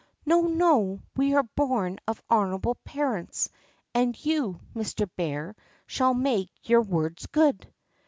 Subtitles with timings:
[0.25, 3.49] "No, no, we are born of honorable parents,
[3.93, 5.07] and you, Mr.
[5.15, 7.71] Bear, shall make your words good!"